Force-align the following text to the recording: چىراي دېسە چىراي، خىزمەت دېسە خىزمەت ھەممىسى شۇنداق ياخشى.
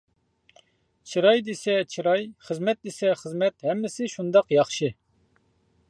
چىراي 1.11 1.43
دېسە 1.49 1.75
چىراي، 1.95 2.25
خىزمەت 2.47 2.81
دېسە 2.89 3.13
خىزمەت 3.23 3.69
ھەممىسى 3.71 4.11
شۇنداق 4.15 4.57
ياخشى. 4.57 4.95